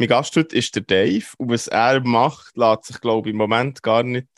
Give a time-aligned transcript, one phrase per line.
[0.00, 3.36] Mein Gast heute ist der Dave und was er macht, lässt sich, glaube ich, im
[3.36, 4.28] Moment gar nicht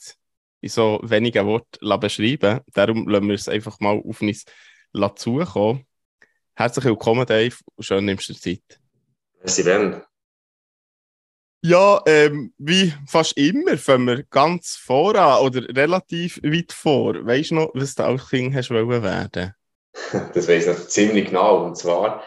[0.62, 2.60] in so wenigen Worten beschreiben.
[2.72, 4.46] Darum lassen wir es einfach mal auf uns
[5.16, 5.84] zukommen.
[6.54, 8.80] Herzlich willkommen, Dave, und schön nimmst du dir Zeit.
[9.40, 10.02] Merci, Ben.
[11.62, 17.26] Ja, ähm, wie fast immer fangen wir ganz voran oder relativ weit vor.
[17.26, 19.54] Weißt du noch, was du als Kind hast wollen werden?
[20.32, 21.66] Das weiß ich ziemlich genau.
[21.66, 22.24] Und zwar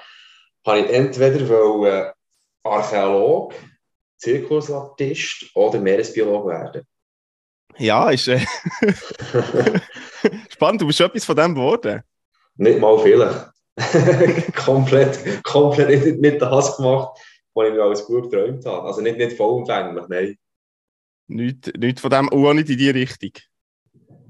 [0.67, 2.12] habe ich entweder wollen,
[2.63, 3.53] Archäolog,
[4.17, 6.87] Zirkusartist oder Meeresbiolog werden?
[7.77, 8.39] Ja, ist äh,
[10.49, 10.81] spannend.
[10.81, 12.01] Du bist schon etwas von dem geworden.
[12.55, 13.51] Nicht mal vielleicht.
[14.55, 17.19] komplett, komplett nicht, nicht das gemacht,
[17.55, 18.87] was ich mir als Bub geträumt habe.
[18.87, 20.37] Also nicht, nicht vollumfänglich, nein.
[21.27, 23.31] Nicht, nicht von dem, auch nicht in die Richtung.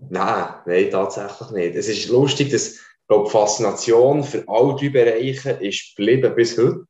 [0.09, 1.75] Nein, nein, tatsächlich nicht.
[1.75, 2.79] Es ist lustig, dass
[3.11, 6.85] die Faszination für alle drei Bereiche ist geblieben bis heute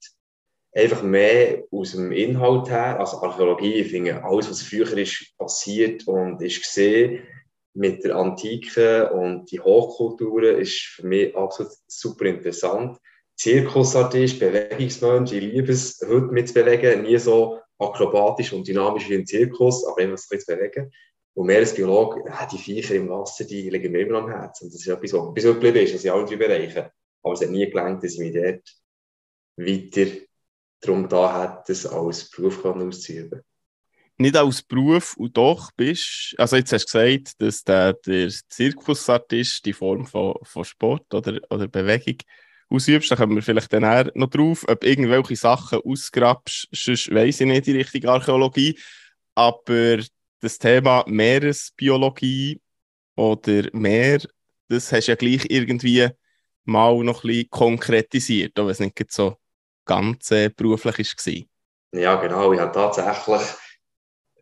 [0.73, 6.07] einfach mehr aus dem Inhalt her, also Archäologie, ich finde, alles, was früher ist passiert
[6.07, 7.23] und ist gesehen
[7.75, 12.97] mit der Antike und die Hochkulturen, ist für mich absolut super interessant.
[13.35, 19.85] Zirkusartist, Bewegungsmensch, ich liebe es, heute mitzubewegen, nie so akrobatisch und dynamisch wie im Zirkus,
[19.87, 20.91] aber immer so zu bewegen.
[21.35, 24.69] Und mehr als Biologe, ja, die Viecher im Wasser, die liegen mir immer am Herzen.
[24.69, 26.85] Das ist etwas, was bis heute geblieben ist, also in allen drei Bereichen.
[27.23, 28.61] Aber es hat nie gelangt, dass ich mich dort
[29.57, 30.11] weiter
[30.83, 33.41] darum da hat, das als Beruf auszuüben.
[34.17, 39.65] Nicht als Beruf und doch bist, also jetzt hast du gesagt, dass der, der Zirkusartist
[39.65, 42.17] die Form von, von Sport oder, oder Bewegung
[42.69, 47.47] ausübst, da kommen wir vielleicht dann noch drauf, ob irgendwelche Sachen ausgrabst, sonst weiss ich
[47.47, 48.77] nicht die richtige Archäologie,
[49.35, 49.99] aber
[50.39, 52.61] das Thema Meeresbiologie
[53.15, 54.21] oder Meer,
[54.67, 56.07] das hast du ja gleich irgendwie
[56.65, 59.37] mal noch ein bisschen konkretisiert, wenn es nicht so
[59.85, 61.99] ganz äh, beruflich war.
[61.99, 62.53] Ja, genau.
[62.53, 63.41] Ich habe tatsächlich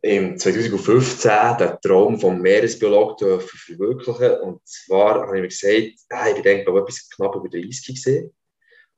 [0.01, 4.39] im 2015 den Traum vom Meeresbiologen verwirklichen.
[4.41, 8.33] Und zwar habe ich mir gesagt, ich bin glaube etwas knapp über 30 gesehen.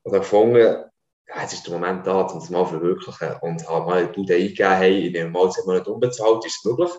[0.03, 3.35] Und habe gefunden, ja, jetzt ist der Moment da, um das mal zu verwirklichen.
[3.41, 6.65] Und habe mal die Idee eingegeben, hey, ich nehme mal zwei Monate unbezahlt, ist es
[6.65, 6.91] möglich?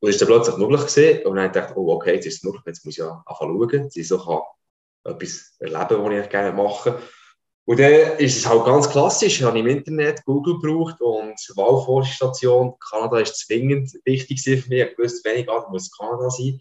[0.00, 1.26] Und es ist dann plötzlich möglich gewesen.
[1.26, 3.58] Und dann habe ich oh, okay, jetzt ist es möglich, jetzt muss ich ja anfangen
[3.58, 4.40] schauen, dass ich so kann
[5.04, 7.00] etwas erleben, was ich gerne mache.
[7.66, 9.40] Und dann ist es halt ganz klassisch.
[9.40, 12.74] Ich habe im Internet Google gebraucht und Wahlforschungsstation.
[12.80, 14.90] Kanada ist zwingend wichtig für mich.
[14.90, 16.60] Ich wusste, wenig Art muss Kanada sein.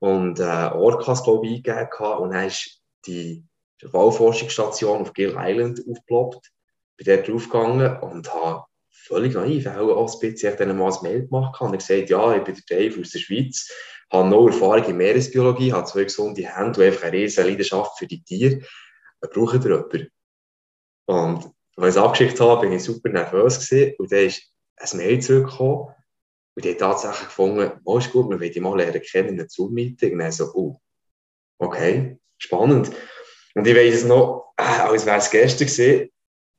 [0.00, 2.18] Und äh, Orcas, glaube ich, eingegeben.
[2.18, 3.44] Und dann ist die
[3.82, 6.50] Wahlforschungsstation auf Gill Island aufgeploppt.
[6.96, 11.72] Bin dort draufgegangen und habe völlig naiv auch ein bisschen mal ein Mail gemacht und
[11.72, 13.70] gesagt, ja, ich bin der Dave aus der Schweiz,
[14.10, 18.06] habe noch Erfahrung in Meeresbiologie, habe zwei gesunde Hände und einfach eine riesige Leidenschaft für
[18.06, 18.60] die Tiere.
[19.20, 20.13] Brauchen ihr jemanden?
[21.06, 23.94] Und als ich es abgeschickt habe, bin ich super nervös gewesen.
[23.98, 24.42] Und dann ist
[24.78, 25.94] ein Mail zurückgekommen.
[26.56, 29.40] Und die haben tatsächlich gefunden, oh, ist gut, wir wollen dich mal lernen kennen in
[29.40, 30.12] einem Zoom-Meeting.
[30.12, 30.80] Und dann so, oh,
[31.58, 32.92] okay, spannend.
[33.54, 36.10] Und ich weiß es noch, äh, als wäre es gestern gewesen.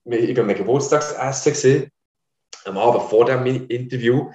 [0.06, 1.92] Ich war mein Geburtstagsessen gewesen.
[2.66, 4.32] Am Abend vor dem Interview.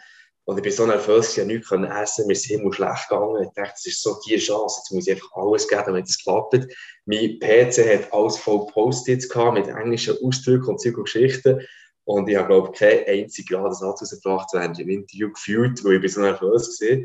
[0.50, 3.44] Und ich bin so nervös, ich konnte nichts essen, mir ist immer schlecht gegangen.
[3.44, 6.18] Ich dachte, das ist so die Chance, jetzt muss ich einfach alles geben, damit es
[6.18, 6.66] klappt.
[7.04, 11.60] Mein PC hat alles voll Post-its mit englischen Ausdrücken und Zeug und Geschichten.
[12.02, 16.04] Und ich habe, glaube ich, kein einziges gerade Satz rausgebracht während dem Interview gefühlt, weil
[16.04, 16.98] ich so nervös war.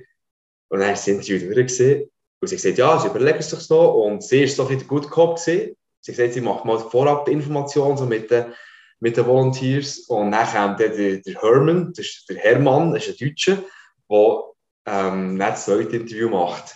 [0.70, 2.08] Und dann ist das Interview durch.
[2.42, 3.94] Und sie gesagt, ja, sie überlegen es sich noch.
[3.94, 5.38] Und sie war so ein bisschen der Good Cop.
[5.38, 8.56] Sie hat gesagt, sie macht mal vorab die Information so mit den
[9.06, 10.00] mit den Volunteers.
[10.08, 13.64] Und dann kam der, der, Herman, das ist der Hermann, das ist ein Deutscher,
[14.10, 14.44] der
[14.88, 16.76] ähm, das zweite Interview macht.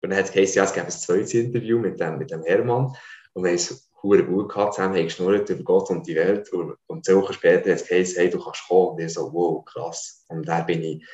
[0.00, 2.96] Und dann hat es ja, ein zweites Interview mit dem, mit dem Hermann.
[3.34, 6.50] Und wir haben es gut gehabt zusammen, haben geschnurrt über Gott und die Welt.
[6.50, 8.92] Und, zwei Wochen später hat es hey, du kannst kommen.
[8.92, 10.24] Und ich so, wow, krass.
[10.28, 11.06] Und da bin ich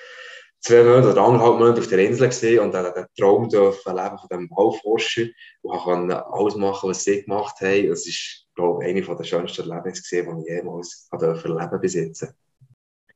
[0.62, 4.18] zwei Monate oder anderthalb Monate auf der Insel gesehen und dann den Traum dürfen leben
[4.18, 5.26] von dem Bauforscher
[5.62, 7.90] und konnte alles machen, was sie gemacht haben.
[7.90, 12.28] Es ist glaube ich, eine der schönsten Erlebnisse die ich jemals erleben besitzen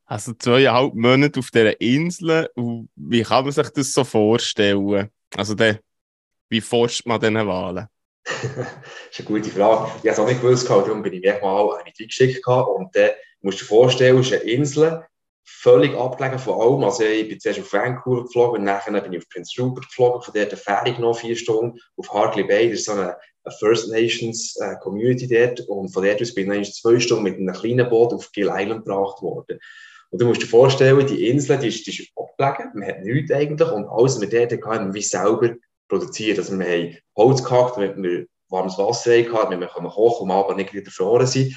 [0.06, 2.48] Also zweieinhalb Monate auf dieser Insel.
[2.96, 5.10] wie kann man sich das so vorstellen?
[5.36, 5.80] Also der,
[6.48, 7.86] wie forscht man diese Wahlen?
[8.24, 8.44] das
[9.10, 9.90] ist eine gute Frage.
[9.98, 13.10] Ich habe es auch nicht gewusst, darum bin ich mir mal eine geschickt und dann
[13.40, 15.06] musst du dir vorstellen, es ist eine Insel,
[15.46, 16.84] völlig abgelegen von allem.
[16.84, 20.34] Also ich bin zuerst auf Vancouver geflogen nachher bin ich auf Prince Rupert geflogen, von
[20.34, 24.56] der Fähre noch vier Stunden auf Hartley Bay, das ist so eine, eine First Nations
[24.60, 28.12] äh, Community dort und von dort aus bin ich zwei Stunden mit einem kleinen Boot
[28.12, 29.58] auf Gill Island gebracht worden.
[30.10, 33.30] Und du musst dir vorstellen, die Insel, die ist, die ist abgelegen, man hat nichts
[33.30, 35.54] eigentlich und alles, was wir dort hatten, haben wir selber
[35.88, 36.38] produziert.
[36.38, 40.56] Also wir haben Holz gehackt, damit wir warmes Wasser hatten, damit wir kochen und Abend
[40.56, 41.54] nicht wieder verloren sind.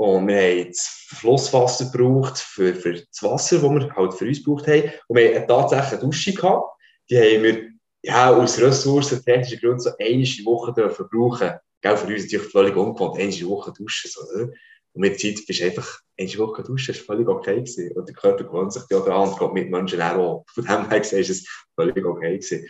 [0.00, 4.42] Und wir haben das Flusswasser gebraucht für, für das Wasser, das wir halt für uns
[4.42, 4.90] gebraucht haben.
[5.08, 6.72] Und wir haben tatsächlich eine Dusche gehabt.
[7.10, 7.68] Die haben wir
[8.02, 11.50] ja, aus ressourcentechnischen Gründen so eine Woche brauchen.
[11.82, 14.10] Gell, für uns natürlich völlig ungewohnt, eine Woche duschen.
[14.10, 14.54] So, ne?
[14.94, 17.92] Und mit der Zeit bist du einfach eine Woche duschen, das war völlig okay gewesen.
[17.92, 20.46] Und der Körper gewöhnt sich ja daran und geht mit Menschen auch.
[20.54, 22.66] Von dem her ist es völlig okay gewesen.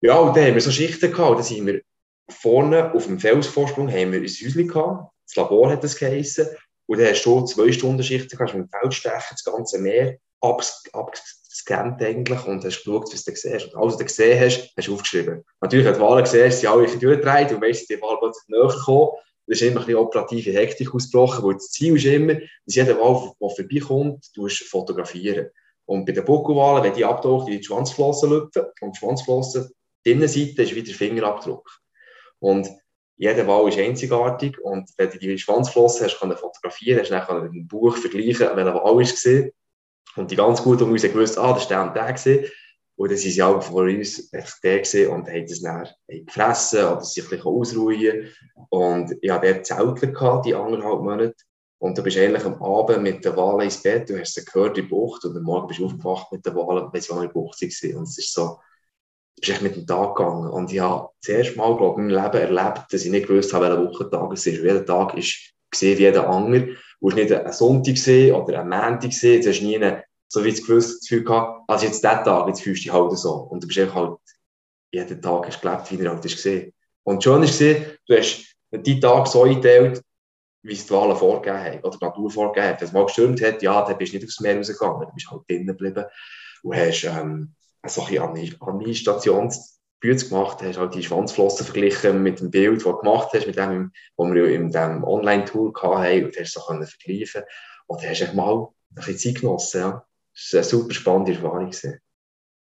[0.00, 1.36] Ja, und dann haben wir so Schichten gehabt.
[1.36, 1.82] Dann sind wir
[2.30, 5.13] vorne auf dem Felsvorsprung haben wir ein Häuschen gehabt.
[5.26, 6.48] Das Labor hat das geheissen.
[6.86, 12.02] Und dann hast du zwei Stunden Schichten gehabt, mit dem Feldstecher das ganze Meer abgescannt
[12.02, 13.66] eigentlich und hast geschaut, was du siehst.
[13.66, 15.44] Und alles, was du gesehen hast, hast du aufgeschrieben.
[15.60, 18.68] Natürlich, wenn du Wahlen gesehen hast, sind alle durchgedreht und weißt, die Wahl plötzlich näher
[18.68, 19.08] gekommen.
[19.46, 23.32] Da ist immer ein operative Hektik ausgebrochen, weil das Ziel ist immer, dass jeder Wahl,
[23.40, 25.48] der vorbeikommt, du fotografieren.
[25.86, 29.70] Und bei den Buckelwahlen, wenn die abtaucht, die Schwanzflossen lüpfen und die Schwanzflossen,
[30.04, 31.70] die Innenseite ist wieder Fingerabdruck.
[32.38, 32.68] Und
[33.16, 37.68] jeder Wal ist einzigartig und wenn du die Schwanzflossen hast, du fotografieren, hast dann ein
[37.68, 39.50] Buch vergleichen, welcher Wal ist war.
[40.16, 42.50] Und die ganz gut um uns gewusst, ah, das ist der und der gewesen.
[42.96, 47.00] Und dann sind sie auch vor uns der gesehen und haben das dann gefressen oder
[47.00, 48.28] sich ein ausruhen.
[48.68, 51.34] Und ich hatte dort Zeltler gehabt, die anderthalb Monate.
[51.78, 54.78] Und du bist eigentlich am Abend mit der Wale ins Bett, du hast sie gehört
[54.78, 57.16] in der Bucht und am Morgen bist du aufgewacht mit der Wale, weil sie auch
[57.16, 57.60] in der Bucht.
[57.60, 57.68] Und
[58.08, 58.58] es ist so,
[59.40, 60.50] bist echt mit dem Tag gegangen.
[60.50, 63.52] Und ich habe das erste Mal, glaube in meinem Leben erlebt, dass ich nicht gewusst
[63.52, 64.62] habe, welcher Wochentag es ist.
[64.62, 66.76] Jeder Tag ist gesehen wie jeder andere.
[67.00, 69.42] Du hast nicht einen Sonntag gesehen oder einen Montag gesehen.
[69.42, 72.62] Du hast nie eine, so wie du das Gefühl gehabt, also jetzt der Tag, jetzt
[72.62, 73.32] fühlst du dich halt so.
[73.34, 74.18] Und du bist einfach halt,
[74.92, 76.72] jeden Tag hast gelebt, wie er halt ist gesehen.
[77.02, 80.02] Und schön ist gesehen, du hast deinen Tag so eingeteilt,
[80.62, 82.80] wie es die Wahlen vorgegeben haben, oder die Natur vorgegeben hat.
[82.80, 85.30] Wenn es mal gestürmt hat, ja, dann bist du nicht aufs Meer rausgegangen, du bist
[85.30, 86.04] halt drinnen geblieben
[86.62, 87.54] und hast, ähm,
[87.88, 92.96] so ein bisschen Administrationsbüts gemacht, hast halt die Schwanzflossen verglichen mit dem Bild, das du
[92.98, 97.42] gemacht hast, mit dem, was wir in diesem Online-Tool hatten und hast so können vergleichen
[97.86, 100.06] und dann hast du mal ein bisschen Zeit genossen, ja.
[100.32, 101.70] Das war eine super spannende Erfahrung.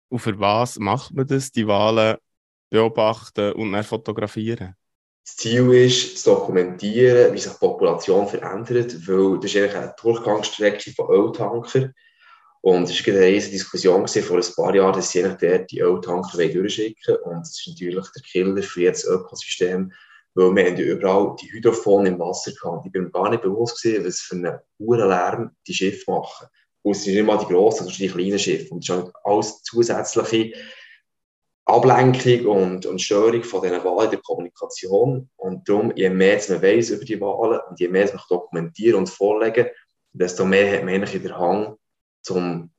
[0.09, 2.17] Und für was macht man das, die Wahlen
[2.71, 4.75] beobachten und dann fotografieren?
[5.25, 9.95] Das Ziel ist, zu dokumentieren, wie sich die Population verändert, weil das ist eigentlich eine
[10.01, 11.93] Durchgangsstrecke von Öltankern
[12.67, 16.37] und es war eine riesige Diskussion vor ein paar Jahren, dass sie der die Öltanker
[16.49, 17.37] durchschicken wollen.
[17.37, 19.93] Und das ist natürlich der Killer für jedes Ökosystem,
[20.35, 22.85] weil wir haben überall die Hydrophone im Wasser gehabt.
[22.85, 26.49] Ich bin mir gar nicht bewusst gewesen, was für einen hohen Lärm die Schiffe machen.
[26.83, 28.75] Und es sind nicht mal die grossen, sondern die kleinen Schiffe.
[28.75, 30.59] Und es ist alles zusätzliche
[31.67, 35.31] Ablenkung und, und Störung von diesen Wahlen in der Kommunikation.
[35.37, 39.09] Und darum, je mehr man weiß über die Wahlen und je mehr man dokumentieren und
[39.09, 39.69] vorlegen,
[40.13, 41.79] desto mehr hat man eigentlich in der Hand,
[42.31, 42.71] um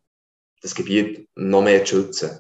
[0.62, 2.40] das Gebiet noch mehr zu schützen.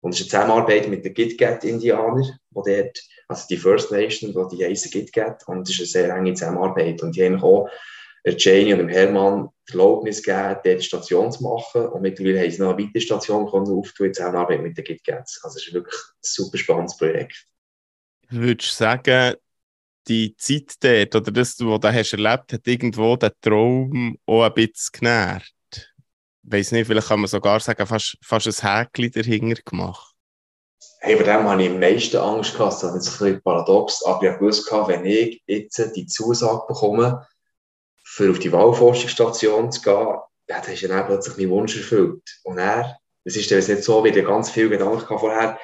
[0.00, 4.64] Und es ist eine Zusammenarbeit mit den Gitgat-Indianern, dort, also die First Nation, die die
[4.64, 7.02] heißen Gitgat, und es ist eine sehr enge Zusammenarbeit.
[7.02, 7.68] Und die haben auch
[8.24, 11.86] Janie und dem Hermann die Erlaubnis gegeben, dort eine Station zu machen.
[11.86, 15.40] Und mittlerweile haben sie noch eine weitere Station auftun in Zusammenarbeit mit den Gitgats.
[15.42, 17.46] Also es ist wirklich ein super spannendes Projekt.
[18.28, 19.36] Würdest du sagen,
[20.06, 24.54] die Zeit dort, oder das, was du erlebt hast, hat irgendwo den Traum auch ein
[24.54, 25.53] bisschen genährt?
[26.44, 30.14] Weiß nicht, vielleicht kann man sogar sagen, fast, fast ein Häkchen dahinter gemacht.
[31.00, 32.72] Hey, bei dem habe ich am meisten Angst gehabt.
[32.72, 37.26] Das ist ein bisschen paradox, aber ich wusste, wenn ich jetzt die Zusage bekomme,
[38.04, 40.16] für auf die Wahlforschungsstation zu gehen,
[40.48, 42.22] ja, dann ist dann plötzlich mein Wunsch erfüllt.
[42.44, 45.58] Und er, das ist dann nicht so, wie ich ganz viele Gedanken vorher,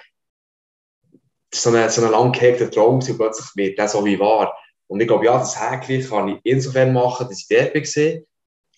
[1.51, 4.19] das war so ein, so ein lang gehegter Traum und plötzlich wird der so wie
[4.19, 4.57] wahr.
[4.87, 7.85] Und ich glaube, ja, das Häkchen kann ich insofern machen, dass ich dort bin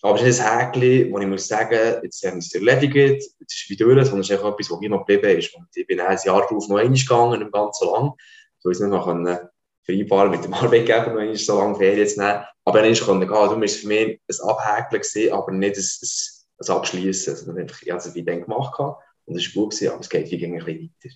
[0.03, 3.35] aber es ist ein Häkchen, wo ich muss sagen, jetzt haben wir es erledigt, jetzt
[3.39, 5.55] ist es wieder durch, sondern es ist etwas, was hier noch geblieben ist.
[5.55, 8.11] Und ich bin ein Jahr darauf noch einmal gegangen, im ganzen Lang.
[8.59, 9.51] So ist es nicht mehr
[9.83, 12.43] vereinbaren mit dem Arbeitgeber, noch so lange Ferien zu nehmen.
[12.65, 13.41] Aber dann konnte ich gehen.
[13.41, 17.35] Darum war es für mich ein Abhäkeln, aber nicht ein, ein, ein Abschließen.
[17.37, 18.77] Sondern einfach, ich habe es wie dann gemacht
[19.25, 21.15] und es war gut, aber es geht wie ein bisschen weiter.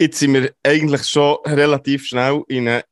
[0.00, 2.82] Jetzt sind wir eigentlich schon relativ schnell in einen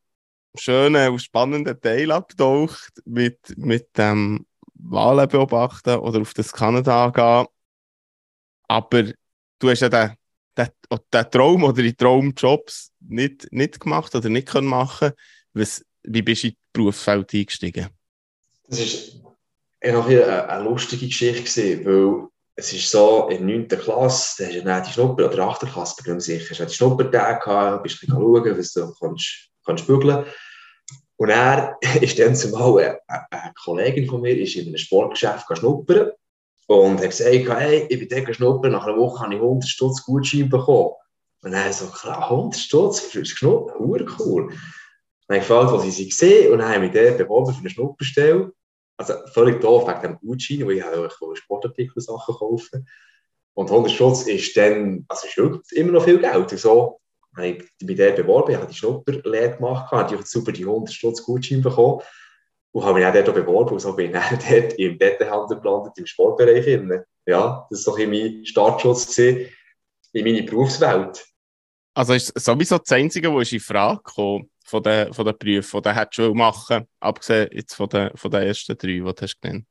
[0.57, 4.47] schönen und spannenden Teil abgetaucht mit, mit dem
[4.91, 7.47] Wahlen beobachten oder auf das Kanada gehen.
[8.69, 9.05] Aber
[9.59, 10.13] du hast ja den,
[10.57, 10.69] den,
[11.13, 15.13] den Traum oder die Traumjobs nicht, nicht gemacht oder nicht können machen.
[15.53, 17.89] Was, wie bist du in das Berufsfeld eingestiegen?
[18.69, 19.21] Das ist
[19.85, 22.29] noch eine, eine lustige Geschichte weil
[22.59, 23.69] es ist so, in der 9.
[23.69, 25.61] Klasse, da hast du dann die Schnupper, oder 8.
[25.71, 28.95] Klasse, bin ich sicher, hast du die Schnuppertage gehabt, bist ein bisschen schauen, was du
[28.99, 30.25] kannst, kannst bügeln.
[31.17, 36.13] Und er ist dann zumal eine, Kollegin von mir ist in einem Sportgeschäft schnuppern
[36.67, 40.05] und hat gesagt, hey, ich bin dort schnuppern, nach einer Woche habe ich 100 Stutz
[40.05, 40.93] Gutschein bekommen.
[41.43, 44.53] Und er so, klar, 100 Stutz fürs Schnuppern, cool.
[45.29, 48.53] Dann gefällt, was ich gesehen und dann habe ich mich dort beworben für eine Schnupperstelle.
[48.97, 52.89] Also völlig doof wegen dem Gutschein, weil ich habe Sportartikel Sachen kaufen.
[53.55, 56.53] Und 100 Stutz ist dann, also ist immer noch viel Geld.
[56.53, 57.01] Und so
[57.37, 60.93] habe ich mich dort beworben, ich habe die Schnupperlehre gemacht, habe ich super die 100
[60.93, 62.01] Stutz Gutschein bekommen
[62.73, 65.99] und habe mich auch dort beworben und so bin ich dann dort im Dettenhandel gelandet,
[65.99, 66.67] im Sportbereich.
[67.27, 69.49] Ja, das war doch mein Startschutz in
[70.13, 71.27] meine Berufswelt.
[71.95, 75.89] Also ist sowieso das Einzige, was in Frage kam von den, von den Berufen, die
[75.89, 79.67] du hättest machen abgesehen jetzt von den, von den ersten drei, die du hast genannt?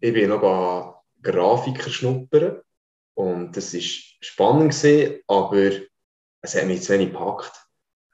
[0.00, 2.60] Ich bin noch Grafiker schnuppern
[3.14, 3.80] und das war
[4.20, 5.70] spannend, gewesen, aber
[6.48, 7.52] es hat mich zu wenig gepackt.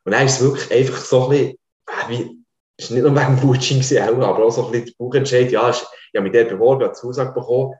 [0.04, 2.44] Und dann ist es wirklich einfach so ein bisschen, äh, wie,
[2.76, 5.50] es war nicht nur wegen Coaching, aber auch so ein bisschen der Buchentscheid.
[5.50, 5.82] Ja, ich
[6.14, 7.74] habe mich dort beworben, habe Zusage bekommen.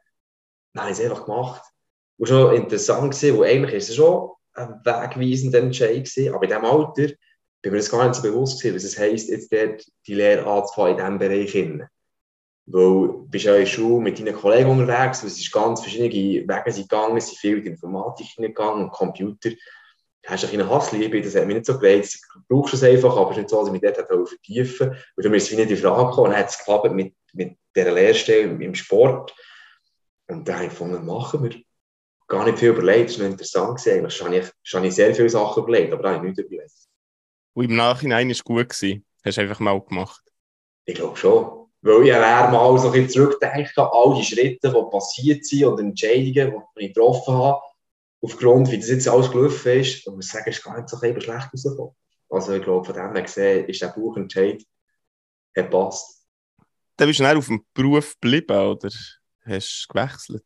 [0.73, 1.63] Dann habe ich es einfach gemacht.
[2.17, 6.51] Und schon interessant gewesen, weil eigentlich ist es schon ein wegweisender Entscheid gewesen, aber in
[6.51, 7.15] diesem Alter
[7.63, 10.47] bin mir das gar nicht so bewusst gewesen, was es heisst, jetzt dort die Lehre
[10.47, 11.51] anzufangen in diesem Bereich.
[11.51, 11.87] Hin.
[12.67, 16.49] Weil du bist ja in der Schule mit deinen Kollegen unterwegs, es ist ganz verschiedene
[16.49, 19.51] Wege sind gegangen, es sind viel in die Informatik gegangen und Computer
[20.27, 22.27] hast eine Hassliebe, das hat mich nicht so gereizt.
[22.49, 25.05] Du brauchst es einfach, aber es ist nicht so, dass ich mich dort vertiefen wollte.
[25.17, 26.31] Und dann ist es wie nicht in Frage gekommen.
[26.31, 29.35] dann hat es geklappt mit, mit dieser Lehrstelle im Sport.
[30.29, 31.61] Und dann habe ich gefunden, machen wir.
[32.27, 33.87] Gar nicht viel überlegt, das war interessant.
[33.87, 36.73] Eigentlich habe ich, habe ich sehr viele Sachen überlegt, aber da habe ich nichts überlegt.
[37.53, 38.71] Und im Nachhinein war es gut.
[38.71, 39.05] Gewesen.
[39.23, 40.23] Hast du einfach mal gemacht?
[40.87, 41.69] Ich glaube schon.
[41.83, 45.65] Weil ich wäre mal so ein bisschen zurückdenken an all die Schritte, die passiert sind
[45.67, 47.61] und Entscheidungen, die ich getroffen habe
[48.25, 51.95] aufgrund, wie das jetzt alles gelaufen ist, muss sagen, ist gar nicht so schlecht rausgekommen.
[52.31, 54.65] Also ich glaube, von dem her gesehen, ist der Buchentscheid
[55.57, 56.27] hat passt.
[56.97, 58.89] Dann bist du dann auf dem Beruf geblieben, oder
[59.45, 60.45] hast du gewechselt?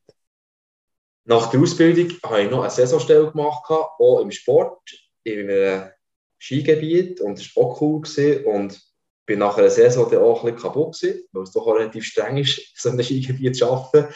[1.25, 4.81] Nach der Ausbildung habe ich noch eine Saisonstelle gemacht, auch im Sport,
[5.25, 5.91] in einem
[6.39, 8.01] Skigebiet, und das war auch cool.
[8.01, 8.45] Gewesen.
[8.45, 8.83] Und
[9.29, 12.39] bin nach einer Saison dann auch ein bisschen kaputt gewesen, weil es doch relativ streng
[12.39, 14.13] ist, so ein Skigebiet zu arbeiten.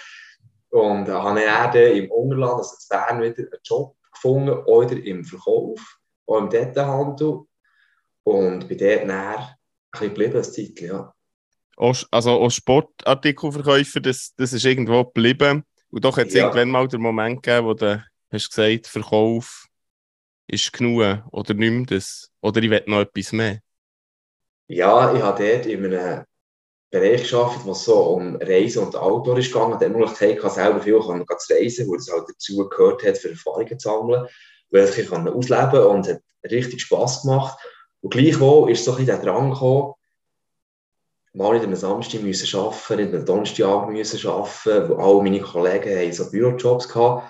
[0.73, 5.23] Und äh, habe dann im Ungerland, also in Bern, wieder einen Job gefunden, oder im
[5.23, 7.41] Verkauf, auch im Detailhandel.
[8.25, 9.57] Und bin dort dann ein
[9.91, 11.15] bisschen geblieben, als Titel, ja.
[12.11, 15.65] Also als Sportartikelverkäufer, das, das ist irgendwo geblieben.
[15.91, 16.45] Und doch hat es ja.
[16.45, 19.67] irgendwann mal den Moment gegeben, wo du hast gesagt, Verkauf
[20.47, 22.31] ist genug oder nimm das.
[22.41, 23.61] Oder ich will noch etwas mehr.
[24.69, 26.25] Ja, ich habe dort in einem
[26.93, 29.79] Bereich geschafft, wo es so um Reisen und Outdoor ist gegangen.
[29.79, 33.31] Der Möglichkeit kann selber viel kann zu reisen, wo es halt dazu gehört hat, für
[33.31, 34.27] Erfahrungen zu sammeln,
[34.71, 36.21] welche ich kann ausleben und hat
[36.51, 37.59] richtig Spass gemacht.
[38.03, 39.95] Und gleichwohl ist so ein bisschen der Drang gekommen,
[41.33, 45.99] mal nicht am Samstag müssen arbeiten, nicht am Donnerstag müssen arbeiten, wo alle meine Kollegen
[45.99, 47.27] haben so Bürojobs hatten.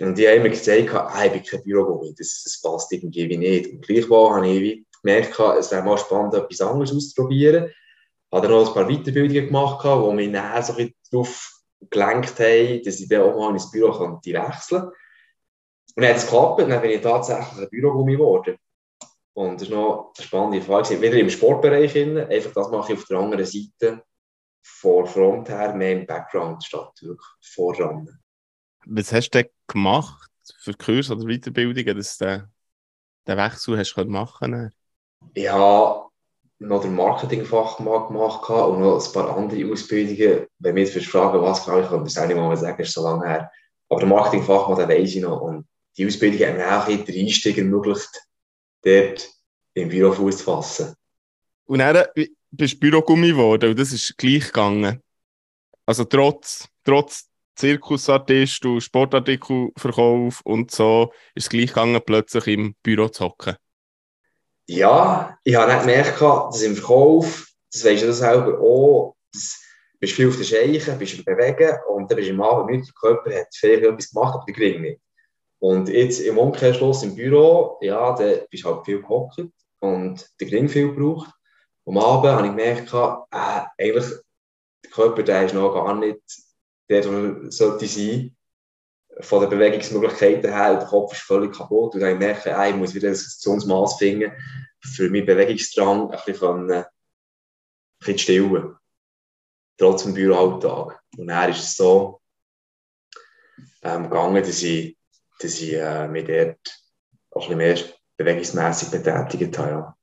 [0.00, 3.72] Und die haben mir gesagt, ah, ich bin kein Bürogummi, das, das passt irgendwie nicht.
[3.72, 7.72] Und gleichwohl habe ich gemerkt, es wäre mal spannend, etwas anderes auszuprobieren
[8.34, 11.50] habe dann noch ein paar Weiterbildungen gemacht, die mich dann so ein darauf
[11.90, 14.96] gelenkt haben, dass ich dann auch mal ins Büro könnte wechseln konnte.
[15.96, 18.56] Und dann hat es geklappt, dann bin ich tatsächlich ein Bürogummi geworden.
[19.34, 21.02] Und das war noch eine spannende Erfahrung.
[21.02, 24.02] Wieder im Sportbereich, einfach das mache ich auf der anderen Seite,
[24.62, 28.08] vor Front her, mehr im Background statt wirklich voran.
[28.86, 32.48] Was hast du denn gemacht für Kurs oder Weiterbildungen, dass du
[33.26, 34.72] den Wechsel hast machen
[35.34, 36.03] Ja,
[36.66, 40.46] noch den Marketingfachmann gemacht und noch ein paar andere Ausbildungen.
[40.58, 43.26] Wenn wir jetzt fragen, was kann ich, kann das nicht mal sagen, ist so lange
[43.26, 43.50] her.
[43.88, 45.40] Aber der Marketingfachmann, den weiss ich noch.
[45.40, 45.66] Und
[45.96, 48.10] die Ausbildung hat mir auch den Einstieg ermöglicht,
[48.82, 49.30] dort
[49.74, 50.94] im Büro Fuß zu fassen.
[51.66, 52.04] Und dann
[52.50, 55.00] bist du Bürogummi geworden und das ist gleich gegangen.
[55.86, 63.08] Also trotz, trotz Zirkusartist und Sportartikelverkauf und so ist es gleich gegangen, plötzlich im Büro
[63.08, 63.56] zu hocken.
[64.66, 69.60] Ja, ich habe gemerkt, dass im Verkauf, das weisst du selber auch, das
[70.00, 72.86] bist viel auf der Scheiche, bist im Bewegen und dann bist du im Abend mit,
[72.86, 75.00] der Körper hat viel etwas gemacht, aber der Gring nicht.
[75.58, 79.44] Und jetzt im Umkehrschluss im Büro, ja, da bist du halt viel gehockt
[79.80, 81.30] und der Gring viel gebraucht.
[81.86, 84.06] Am Abend habe ich gemerkt, äh, eigentlich,
[84.82, 86.20] der Körper der ist noch gar nicht
[86.88, 88.36] der, der sollte sein
[89.20, 91.94] von den Bewegungsmöglichkeiten her, der Kopf ist völlig kaputt.
[91.94, 94.32] Und dann merke ich, ich muss wieder ein Maß finden,
[94.80, 96.84] für meinen Bewegungsdrang ein bisschen, ein
[97.98, 98.76] bisschen stillen.
[99.78, 101.00] trotz dem Büroalltag.
[101.16, 102.20] Und dann ist es so
[103.82, 104.96] ähm, gegangen, dass ich,
[105.38, 106.58] dass ich äh, mich dort
[107.30, 109.70] auch ein bisschen mehr bewegungsmässig betätigt habe.
[109.70, 109.96] Ja.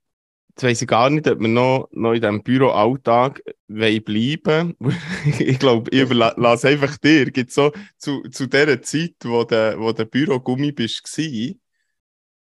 [0.51, 4.75] Jetzt weiss ich gar nicht, ob wir noch, noch in diesem Büroalltag bleiben
[5.39, 7.31] Ich glaube, ich überlasse einfach dir.
[7.31, 11.55] Gibt so zu, zu der Zeit, wo der, wo der Bürogummi bist, war,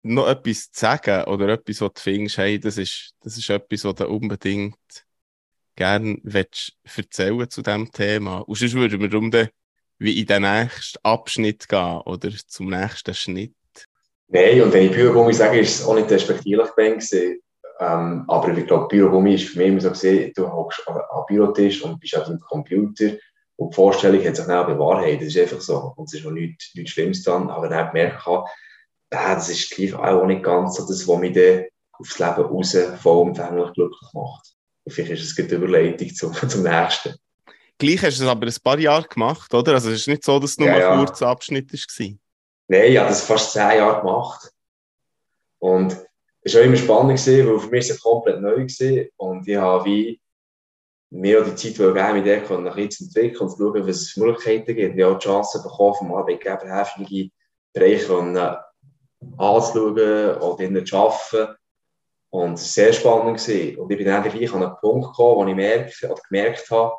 [0.03, 3.83] noch etwas zu sagen oder etwas, was du findest, hey, das ist, das ist etwas,
[3.83, 4.77] was du unbedingt
[5.75, 8.39] gerne erzählen zu diesem Thema.
[8.39, 9.31] Und sonst würden wir darum
[9.97, 13.53] wie in den nächsten Abschnitt gehen oder zum nächsten Schnitt.
[14.29, 17.41] Nein, und wenn ich Bürogummi sage, ist es auch nicht respektierlich gewesen.
[17.79, 21.81] Ähm, aber ich glaube, Bürogummi ist für mich immer so gesehen, du hockst am Bürotisch
[21.81, 23.11] und bist an deinem Computer
[23.55, 25.21] und die Vorstellung hat sich dann auch bewahrheitet.
[25.21, 25.93] Das ist einfach so.
[25.95, 27.49] Und es ist auch nichts, nichts Schlimmes dran.
[27.49, 28.45] Aber dann gemerkt habe,
[29.09, 32.77] äh, das ist gleich auch nicht ganz so das, was mich dann aufs Leben raus
[33.01, 34.53] vollumfänglich glücklich macht.
[34.83, 37.15] Und vielleicht ist es eine Überleitung zum, zum nächsten.
[37.77, 39.73] Gleich hast du es aber ein paar Jahre gemacht, oder?
[39.73, 42.07] Also es ist nicht so, dass es nur ja, ein kurzer Abschnitt war.
[42.67, 44.51] Nein, ich habe das fast zehn Jahre gemacht.
[45.59, 45.97] Und
[46.41, 49.05] es war immer spannend, gewesen, weil für mich es komplett neu war.
[49.17, 50.21] Und ich habe wie
[51.11, 53.95] mehr die Zeit will geben, mit der ein bisschen zu entwickeln und zu schauen, was
[53.97, 54.97] es für Möglichkeiten gibt.
[54.97, 57.31] Ich habe die Chance bekommen, vom Arbeitgeber heftige
[57.73, 58.63] Bereiche
[59.37, 61.55] anzuschauen oder ihnen zu arbeiten.
[62.31, 63.39] Und es war sehr spannend.
[63.39, 63.77] Gewesen.
[63.79, 66.93] Und ich bin dann gleich an einen Punkt gekommen, wo ich merke, oder gemerkt habe,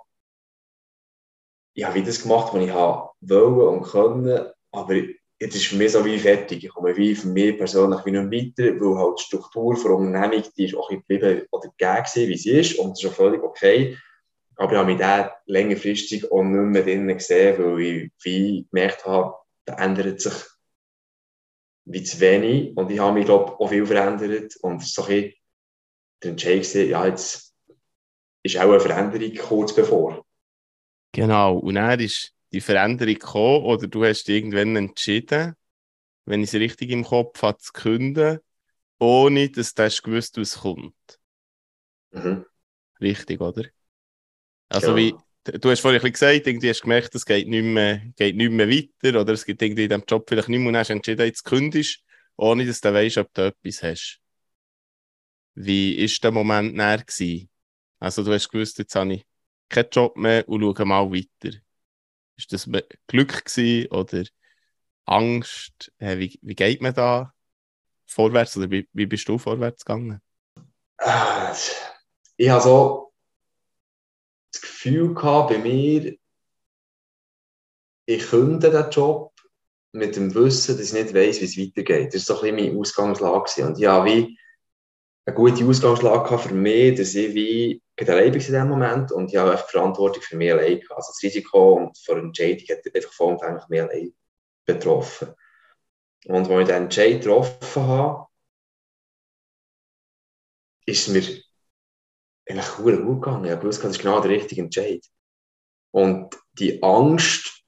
[1.73, 4.95] ich habe wieder das gemacht, was ich wollte und können, aber
[5.41, 6.63] jetzt ist für mich so wie fertig.
[6.63, 10.45] Ich komme wie für mich persönlich wie nicht weiter, weil halt die Struktur der Unternehmung,
[10.57, 13.97] die ist auch geblieben oder gegeben wie sie ist und das ist auch völlig okay.
[14.57, 19.07] Aber ich habe mich da längerfristig auch nicht mehr drinnen gesehen, weil ich wie gemerkt
[19.07, 20.35] habe, da ändert sich
[21.87, 25.33] wie zu wenig und ich habe mich, glaube auch viel verändert und so ein
[26.23, 27.55] der Entscheid ja, jetzt
[28.43, 30.27] ist auch eine Veränderung kurz bevor.
[31.13, 35.55] Genau, und er ist die Veränderung gekommen oder du hast irgendwann entschieden,
[36.25, 38.39] wenn ich es richtig im Kopf habe, zu künden,
[38.99, 40.95] ohne dass du hast gewusst, was kommt.
[42.13, 42.45] Mhm.
[43.01, 43.65] Richtig, oder?
[44.69, 44.97] Also ja.
[44.97, 48.53] wie, du hast vorhin gesagt, irgendwie hast du gemerkt, es geht nicht mehr, geht nicht
[48.53, 51.27] mehr weiter oder es gibt irgendwie in diesem Job vielleicht nicht mehr und hast entschieden,
[51.27, 52.03] jetzt kündigst,
[52.37, 54.21] ohne dass du weißt, ob du etwas hast.
[55.55, 57.49] Wie war der Moment näher gewesen?
[57.99, 59.27] Also du hast gewusst, jetzt habe ich
[59.69, 61.59] keinen Job mehr und schaue mal weiter.
[62.41, 62.71] Ist das
[63.07, 64.25] Glück gewesen oder
[65.05, 65.93] Angst?
[65.99, 67.35] Wie, wie geht man da
[68.07, 70.23] vorwärts oder wie, wie bist du vorwärts gegangen?
[72.39, 73.13] Ich habe so
[74.53, 76.17] das Gefühl gehabt bei mir,
[78.07, 79.35] ich könnte den Job
[79.93, 82.15] mit dem Wissen, dass ich nicht weiß, wie es weitergeht.
[82.15, 83.67] Das war so ein bisschen meine Ausgangslage.
[83.67, 84.40] Und habe wie
[85.31, 89.57] eine gute Ausgangslage für mich, dass ich wie allein in dem Moment und ich habe
[89.57, 90.97] die Verantwortung für mich allein gehabt.
[90.97, 94.15] Also das Risiko und die Entscheidung hat einfach vollumfänglich mich allein
[94.65, 95.29] betroffen.
[96.27, 98.27] Und als ich den Entscheid getroffen habe,
[100.87, 101.43] ist es mir
[102.49, 103.45] eigentlich gut gegangen.
[103.45, 105.05] Ich wusste, das ist genau der richtige Entscheid.
[105.93, 107.63] Und die Angst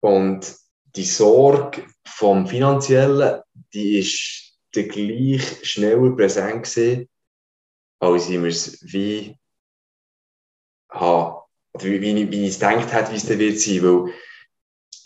[0.00, 0.54] und
[0.96, 7.08] die Sorge vom Finanziellen, die ist der gleich schneller präsent gewesen,
[7.98, 9.36] als ich mir es wie
[10.90, 13.82] habe, oder wie, wie, wie ich es gedacht habe, wie es dann wird sein.
[13.82, 14.12] Weil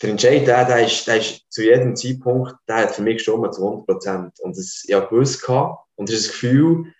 [0.01, 3.53] der Entscheid, der, der, ist, der ist zu jedem Zeitpunkt, der hat für mich gestimmt
[3.53, 4.39] zu 100 Prozent.
[4.39, 6.93] Und das, ich habe gewusst, gehabt, und das ist das Gefühl,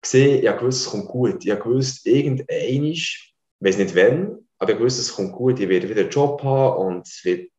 [0.00, 1.44] gesehen, ich habe gewusst, es kommt gut.
[1.44, 5.60] Ich habe gewusst, irgendein ich weiß nicht wann, aber ich habe gewusst, es kommt gut.
[5.60, 7.50] Ich werde wieder einen Job haben und es wird,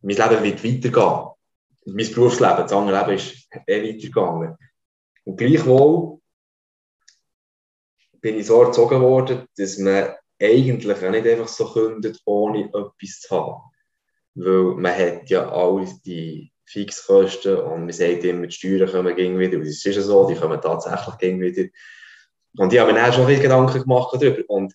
[0.00, 1.28] mein Leben wird weitergehen.
[1.84, 4.56] Mein Berufsleben, das andere Leben ist eh weitergegangen.
[5.24, 6.20] Und gleichwohl
[8.20, 13.20] bin ich so erzogen worden, dass man eigentlich auch nicht einfach so kündet, ohne etwas
[13.20, 13.62] zu haben.
[14.34, 19.38] Weil man hat ja alle die Fixkosten und man sagt immer, die Steuern kommen gegen
[19.38, 19.58] wieder.
[19.58, 21.68] Und es ist ja so, die kommen tatsächlich gegen wieder.
[22.56, 24.42] Und ich habe mir dann schon viele Gedanken gemacht darüber.
[24.48, 24.74] Und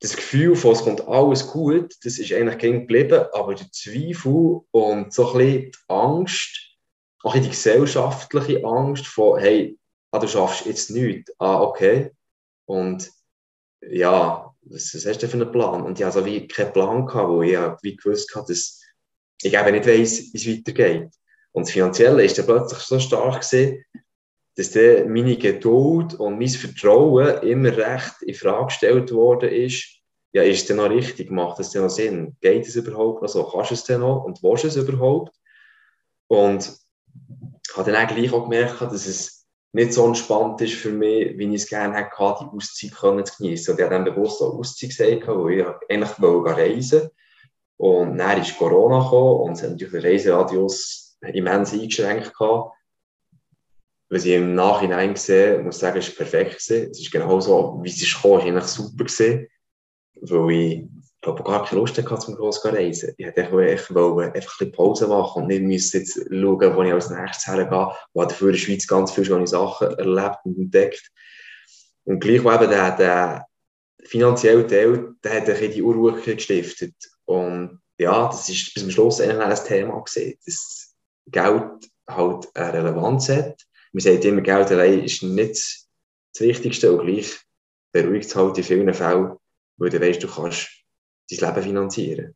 [0.00, 4.60] das Gefühl von, es kommt alles gut, das ist eigentlich gegen geblieben, aber der Zweifel
[4.70, 6.76] und so ein bisschen die Angst,
[7.22, 9.78] auch die gesellschaftliche Angst von, hey,
[10.10, 11.32] ah, du schaffst jetzt nichts.
[11.38, 12.10] Ah, okay.
[12.66, 13.10] Und
[13.80, 15.82] ja, was, hast du für einen Plan?
[15.82, 18.80] Und ich hatte also wie keinen Plan, gehabt, wo ich wie gewusst habe, dass
[19.42, 21.10] ich eben nicht weiss, wie es weitergeht.
[21.52, 23.84] Und das Finanzielle ist dann plötzlich so stark gewesen,
[24.56, 30.00] dass dann meine Geduld und mein Vertrauen immer recht in Frage gestellt worden ist.
[30.32, 31.30] Ja, ist es denn noch richtig?
[31.30, 32.36] Macht es denn noch Sinn?
[32.40, 33.44] Geht es überhaupt noch so?
[33.44, 34.24] Kannst du es denn noch?
[34.24, 35.34] Und willst du es überhaupt?
[36.28, 36.72] Und
[37.68, 41.54] ich habe dann gleich auch gemerkt, dass es nicht so entspannt ist für mich, wie
[41.54, 43.72] ich es gerne hätte, die Auszeit können zu genießen.
[43.72, 47.10] Und ich habe dann bewusst auch Auszeit gesagt, weil ich eigentlich wollte reisen
[47.76, 52.72] Und dann ist Corona gekommen und es hat natürlich den Reiseradius immens eingeschränkt gehabt.
[54.08, 56.52] Was ich im Nachhinein sehe, muss ich sagen, es war perfekt.
[56.52, 56.90] Gewesen.
[56.90, 59.48] Es ist genau so, wie es ist gekommen, ist eigentlich super gewesen,
[60.20, 63.14] weil ich glaube, gar keine Lust hatte, zum gross zu reisen.
[63.16, 67.10] Ich wollte einfach, einfach ein Pause machen und nicht müssen jetzt schauen, wo ich als
[67.10, 71.10] nächstes hergehe, wo dafür in der Schweiz ganz viele schöne Sachen erlebt und entdeckt.
[72.04, 73.46] Und gleich war eben der, der
[74.04, 76.94] finanzielle Teil, der hat ein die Unruhe gestiftet.
[77.24, 80.94] Und ja, das ist bis zum Schluss ein Thema gesehen, dass
[81.26, 83.60] Geld halt eine Relevanz hat.
[83.96, 87.34] Man sagt immer, Geld allein ist nicht das Wichtigste und gleich
[87.92, 89.38] beruhigt es halt in vielen Fällen,
[89.78, 90.68] weil du weißt, du kannst
[91.30, 92.34] dein Leben finanzieren.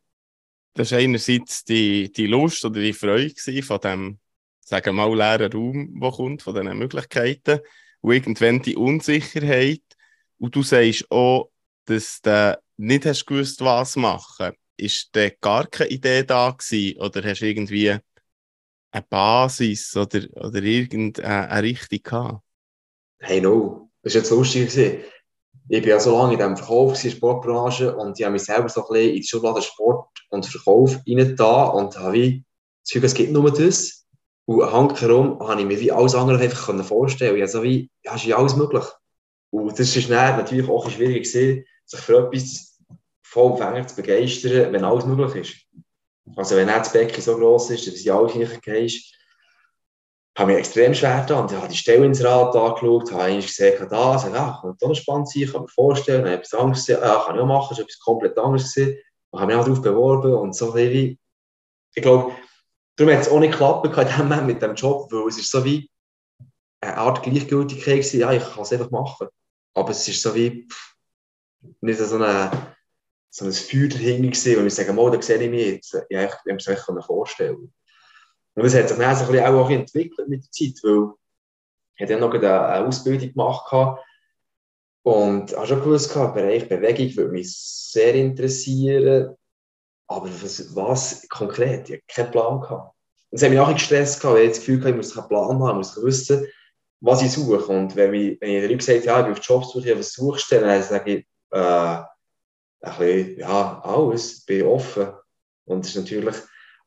[0.73, 4.19] Das war einerseits die, die Lust oder die Freude von dem,
[4.61, 7.61] sagen wir mal, leeren Raum, der kommt, von diesen Möglichkeiten.
[8.01, 9.83] Und irgendwann die Unsicherheit.
[10.39, 11.51] Und du sagst auch,
[11.85, 14.55] dass du nicht hast gewusst, was machen.
[14.79, 16.99] Ist da gar keine Idee da gewesen?
[17.03, 17.99] Oder hast du irgendwie
[18.93, 22.43] eine Basis oder, oder irgendeine Richtung gehabt?
[23.19, 23.91] Hey, no.
[24.03, 24.71] Das war jetzt lustig
[25.73, 28.43] ich bin ja so lange in diesem Verkauf, in der Sportbranche, und ich habe mich
[28.43, 30.99] selber so ein bisschen in die Schublade Sport und Verkauf
[31.37, 32.45] da und habe wie
[32.83, 34.05] das es gibt nur das.
[34.47, 34.69] Und
[35.01, 38.25] herum habe ich mir wie alles andere einfach vorstellen Ich habe so wie, ja, ist
[38.25, 38.85] ja alles möglich.
[39.51, 42.77] Und das ist natürlich auch schwierig sich für etwas
[43.23, 45.85] vollumfänglich zu begeistern, wenn alles möglich ist.
[46.37, 49.15] Also wenn das Becken so gross ist, dass du alle gehst,
[50.39, 51.47] habe mich extrem schwer getan.
[51.49, 54.95] Ich habe die Stelle ins Rad angeschaut, habe eigentlich gesehen, da, so, ja, könnte auch
[54.95, 57.79] spannend sein, kann mir vorstellen, habe etwas anderes gesehen, ja, kann ich auch machen, das
[57.79, 58.99] ist etwas komplett anderes gesehen.
[59.31, 61.19] Und habe mich auch darauf beworben und so wie,
[61.95, 62.33] ich glaube,
[62.97, 65.51] darum hat es auch nicht geklappt in dem Moment mit dem Job, weil es ist
[65.51, 65.91] so wie
[66.81, 69.29] eine Art Gleichgültigkeit gewesen, ja, ich kann es einfach machen.
[69.75, 70.95] Aber es ist so wie, pff,
[71.81, 72.75] nicht so eine,
[73.31, 76.31] so ein Feuer dahinter wo ich sage, mal, da sehe ich mich jetzt, ja, ich
[76.31, 77.73] kann mir das vorstellen.
[78.55, 81.13] Und das hat sich dann so ein bisschen auch entwickelt mit der Zeit, weil
[81.97, 84.01] ich dann noch eine Ausbildung gemacht habe
[85.03, 89.37] und habe schon gewusst, der Bereich Bewegung würde mich sehr interessieren,
[90.09, 91.89] aber was, was konkret?
[91.89, 92.61] Ich hatte keinen Plan.
[92.61, 92.97] Gehabt.
[93.31, 95.63] Und es hat mich auch gestresst, weil ich das Gefühl hatte, ich muss einen Plan
[95.63, 96.47] haben, ich muss wissen,
[97.01, 97.65] was ich suche.
[97.67, 100.13] Und wenn, ich, wenn ich den gesagt habe, ja, ich bin auf Jobs suche, was
[100.13, 102.03] suchst du, dann sage ich, äh,
[102.81, 105.09] ein bisschen, ja, alles, bin offen.
[105.65, 106.35] Und das ist natürlich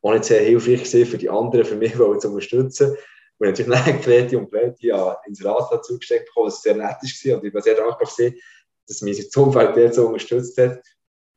[0.01, 2.97] auch nicht sehr hilfreich für die anderen, für mich zu unterstützen.
[3.38, 6.84] Und natürlich dann Kreti und Pleti ja, ins Rad dazu gesteckt bekommen, was sehr nett
[6.86, 7.38] war.
[7.38, 8.39] Und ich war sehr dankbar, gewesen,
[8.88, 10.82] dass mich das Umfeld so unterstützt hat.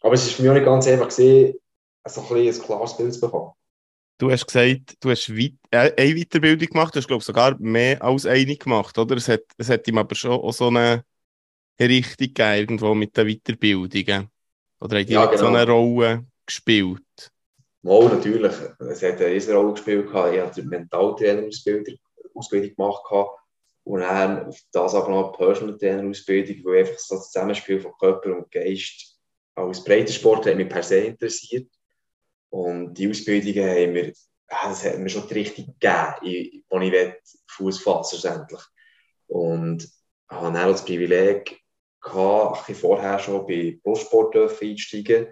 [0.00, 1.58] Aber es ist für mich auch nicht ganz einfach gewesen,
[2.06, 3.52] so ein, ein klares Bild zu bekommen.
[4.18, 7.56] Du hast gesagt, du hast weit, äh, eine Weiterbildung gemacht, du hast, glaube ich, sogar
[7.58, 9.16] mehr als eine gemacht, oder?
[9.16, 11.04] Es hat, es hat ihm aber schon auch so eine
[11.78, 14.30] Richtung gegeben, irgendwo mit den Weiterbildungen.
[14.80, 15.38] Oder hat ja, genau.
[15.38, 17.02] so eine Rolle gespielt?
[17.82, 20.06] Mal natürlich, es hat eine Rolle gespielt.
[20.08, 21.96] Ich habe Mentaltrainer-Ausbildung
[22.74, 23.02] gemacht
[23.84, 27.92] und dann auf das aber noch eine Personal Trainer-Ausbildung, wo einfach so das Zusammenspiel von
[27.98, 29.16] Körper und Geist
[29.54, 31.68] als Breitensport hat mich per se interessiert.
[32.50, 34.12] Und die Ausbildungen haben mir,
[34.48, 37.12] das hat mir schon die Richtung gegeben, wo ich
[37.48, 38.60] Fuß fassen schlussendlich.
[39.28, 39.88] Und
[40.28, 41.60] habe dann das Privileg
[42.06, 45.26] gehabt, ein vorher schon bei Brustsport einsteigen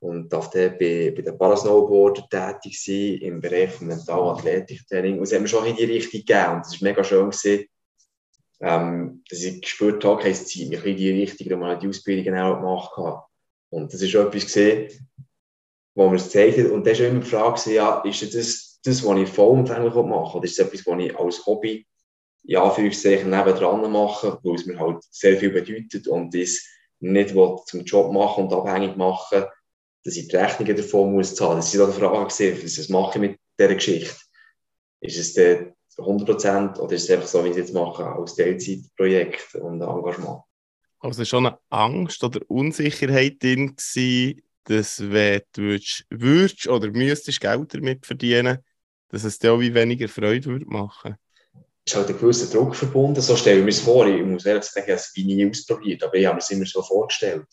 [0.00, 5.18] und dort bei, bei den Parasnowboarder tätig sein, im Bereich von Mental-Athletiktraining.
[5.18, 6.54] Und es hat mir schon in die Richtung gegeben.
[6.54, 7.66] Und es war mega schön, gewesen,
[8.60, 12.34] ähm, dass ich gespürt habe, es zieht mich in die Richtung, wo ich die Ausbildung
[12.34, 13.22] auch gemacht habe.
[13.70, 14.90] Und das ist etwas gesehen,
[15.94, 16.70] wo man es gezeigt hat.
[16.70, 20.38] Und dann war immer die Frage, ja, ist das das, was ich vollumfänglich mache?
[20.38, 21.86] Oder ist es etwas, was ich als Hobby,
[22.44, 26.64] in Anführungszeichen, nebendran mache, weil es mir halt sehr viel bedeutet und das
[27.00, 27.34] nicht
[27.66, 29.44] zum Job machen und abhängig machen
[30.04, 31.56] dass ich die Rechnungen davon muss zahlen.
[31.56, 34.16] Das war die Frage, gewesen, was mache ich mit dieser Geschichte?
[35.00, 38.34] Ist es dann 100% oder ist es einfach so, wie ich es jetzt mache, als
[38.34, 40.42] Teilzeitprojekt und Engagement?
[41.00, 47.40] Also schon eine Angst oder Unsicherheit drin gewesen, dass wenn du würdest, würdest oder müsstest
[47.40, 48.58] Geld damit verdienen,
[49.08, 51.29] dass es dir auch wie weniger Freude würde machen Es
[51.90, 54.06] ist halt ein gewisser Druck verbunden, so stelle ich mir es vor.
[54.06, 56.66] Ich muss ehrlich sagen, ich habe es nie ausprobiert, aber ich habe mir es immer
[56.66, 57.46] so vorgestellt,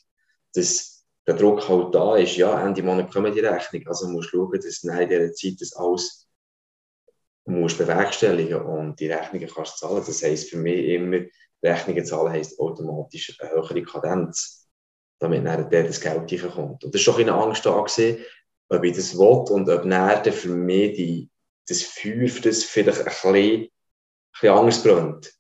[0.54, 4.38] dass der Druck halt da ist, ja, Ende Monat kommen die Rechnung, also musst du
[4.38, 6.28] schauen, dass in dieser Zeit das alles
[7.46, 10.04] musst bewerkstelligen und die Rechnungen kannst du zahlen.
[10.06, 11.22] Das heisst für mich immer,
[11.64, 14.70] Rechnungen zahlen heisst automatisch eine höhere Kadenz,
[15.20, 16.84] damit dann das Geld reinkommt.
[16.84, 18.24] Und das war doch eine Angst da gewesen,
[18.70, 21.30] ob ich das will und ob dann für mich die,
[21.68, 23.70] das Feuer für das vielleicht ein bisschen,
[24.42, 25.34] bisschen anders brennt.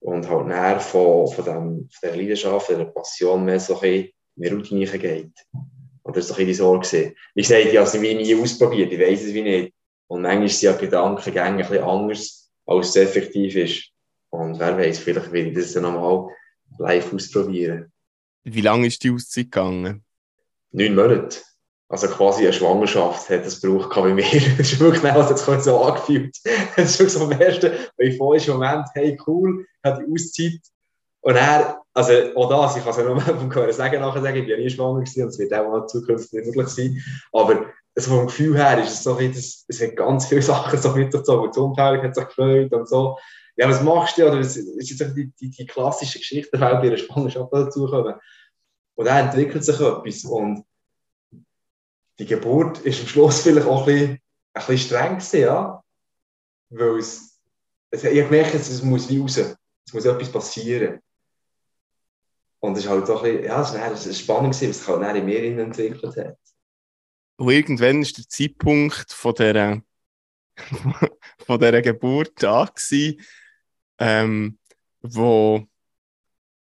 [0.00, 4.08] Und halt näher von, von, dem, von der Leidenschaft, von der Passion mehr so ein
[4.40, 5.32] in Routine geht.
[6.02, 7.14] Und das war so ein die Sorge.
[7.34, 9.74] Wie gesagt, ich habe es wie nie ausprobiert, ich weiß es wie nicht.
[10.06, 13.90] Und manchmal sind ja Gedankengänge ein bisschen anders, als es effektiv ist.
[14.30, 16.28] Und wer weiß, vielleicht will ich das dann nochmal
[16.78, 17.92] live ausprobieren.
[18.44, 20.04] Wie lange ist die Auszeit gegangen?
[20.70, 21.40] Neun Monate.
[21.90, 24.24] Also quasi eine Schwangerschaft hat das gebraucht bei mir.
[24.58, 26.36] Das ist wirklich genau, das hat so angefühlt.
[26.76, 30.04] Das ist wirklich so am ersten, weil ich vorher im Moment, hey cool, ich habe
[30.04, 30.60] die Auszeit.
[31.20, 34.36] Und er, also auch das, ich kann es ja nur vom Gehören sagen, nachher sagen,
[34.36, 37.02] ich bin ja nie schwanger gewesen und es wird auch in Zukunft nicht möglich sein.
[37.32, 40.92] Aber also vom Gefühl her ist es so, das, es hat ganz viele Sachen so
[40.92, 41.50] mitgezogen.
[41.50, 43.18] Die Umteilung hat sich gefreut und so.
[43.56, 44.26] Ja, was machst du?
[44.26, 48.14] Oder es ist jetzt die, die, die klassische Geschichte, die bei einer Schwangerschaft dazukommen.
[48.94, 50.24] Und dann entwickelt sich etwas.
[50.24, 50.64] Und
[52.18, 54.18] die Geburt ist am Schluss vielleicht auch ein bisschen,
[54.54, 55.82] ein bisschen streng ja.
[56.70, 57.40] Weil es,
[57.90, 59.36] es, ich habe gemerkt, es muss wie raus.
[59.36, 61.00] Es muss etwas passieren.
[62.60, 65.16] Und es ist halt auch ein bisschen, ja, es war, es war was sich halt
[65.16, 66.38] in mir entwickelt hat.
[67.36, 69.80] Und irgendwann ist der Zeitpunkt von dieser,
[71.46, 73.20] von dieser Geburt da gewesen,
[73.98, 74.58] ähm,
[75.02, 75.64] wo,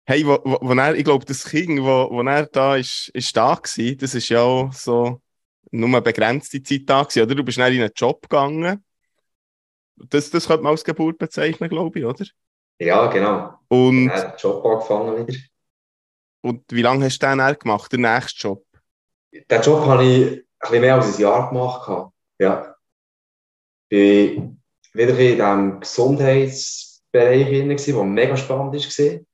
[0.05, 3.35] hey, wo, wo, wo er, ich glaube, das Kind, wo, wo er da ist, ist
[3.37, 5.21] da gewesen, das ist ja auch so
[5.71, 7.35] nur eine begrenzte Zeit da gewesen, oder?
[7.35, 8.83] Du bist dann in einen Job gegangen.
[9.95, 12.25] Das, das könnte man als Geburt bezeichnen, glaube ich, oder?
[12.79, 13.57] Ja, genau.
[13.67, 15.39] Und, ich Job angefangen wieder.
[16.41, 18.65] Und wie lange hast du den dann gemacht, den nächsten Job?
[19.33, 22.11] Den Job habe ich ein bisschen mehr als ein Jahr gemacht.
[22.39, 22.75] Ja.
[23.89, 24.53] Ich war
[24.93, 28.79] wieder in diesem Gesundheitsbereich, der mega spannend war.
[28.79, 29.25] Ich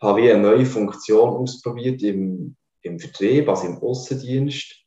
[0.00, 4.81] habe eine neue Funktion ausprobiert im, im Vertrieb, also im Außendienst.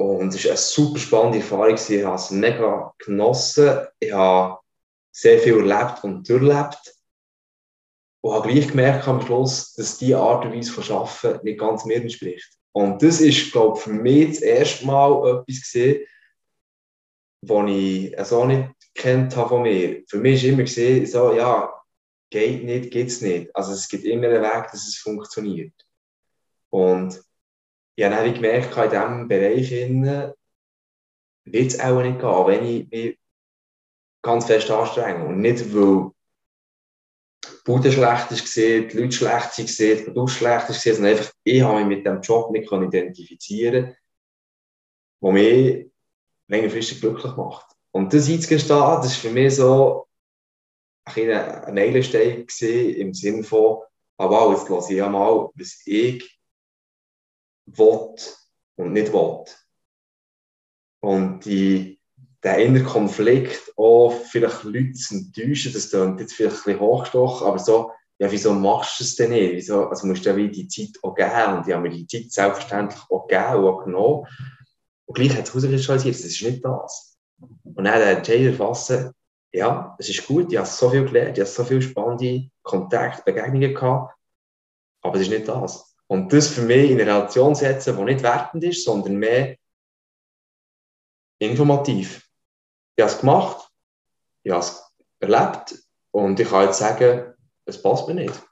[0.00, 1.74] Und es war eine super spannende Erfahrung.
[1.74, 3.86] Ich habe es mega genossen.
[3.98, 4.58] Ich habe
[5.12, 6.94] sehr viel erlebt und durchlebt.
[8.22, 11.84] Und habe gleich gemerkt am Schluss, dass diese Art und Weise von Arbeiten nicht ganz
[11.84, 12.48] mir entspricht.
[12.72, 16.06] Und das ist, glaube ich, für mich das erste Mal etwas gesehen,
[17.42, 20.02] was ich so nicht kennt habe von mir.
[20.08, 21.74] Für mich war immer gesehen, so, ja,
[22.30, 23.54] geht nicht, geht es nicht.
[23.54, 25.74] Also es gibt immer einen Weg, dass es funktioniert.
[26.70, 27.22] Und
[28.00, 29.70] ich habe dann gemerkt, in diesem Bereich
[31.44, 33.18] wird es auch nicht gehen, wenn ich mich
[34.22, 35.26] ganz fest anstrenge.
[35.26, 36.10] Und nicht, weil
[37.44, 41.30] die Bude schlecht ist die Leute schlecht sind gesehen, das Produkt schlecht ist sondern einfach,
[41.44, 43.94] ich habe mich mit dem Job nicht identifizieren
[45.22, 45.86] der mich
[46.48, 47.66] längerfristig glücklich macht.
[47.90, 50.08] Und das einzugestehen, das war für mich so
[51.04, 53.82] ein, ein Meilenstein im Sinne von,
[54.16, 56.39] aber ah, wow, jetzt lasse ich mal, was ich
[57.78, 58.14] will
[58.76, 59.44] und nicht will.
[61.00, 62.00] Und die,
[62.42, 67.46] der innere Konflikt, auch vielleicht Leute zu enttäuschen, das klingt jetzt vielleicht ein bisschen hochgestochen,
[67.46, 69.54] aber so, ja, wieso machst du es denn nicht?
[69.54, 71.56] Wieso, also musst du ja die Zeit auch geben.
[71.56, 74.26] Und ich habe mir die Zeit selbstverständlich auch gegeben und auch genommen.
[75.06, 77.18] Und gleich hat es herauskristallisiert, das ist nicht das.
[77.38, 79.12] Und dann der Entscheid erfassen,
[79.52, 83.22] ja, es ist gut, ich habe so viel gelernt, ich habe so viele spannende Kontakte,
[83.24, 84.14] Begegnungen gehabt,
[85.02, 85.89] aber es ist nicht das.
[86.10, 89.56] Und das für mich in eine Relation setzen, die nicht wertend ist, sondern mehr
[91.38, 92.28] informativ.
[92.96, 93.70] Ich habe es gemacht,
[94.42, 94.82] ich habe es
[95.20, 97.32] erlebt und ich kann jetzt sagen,
[97.64, 98.42] es passt mir nicht.